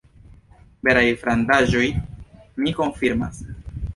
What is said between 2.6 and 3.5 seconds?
mi konfirmas.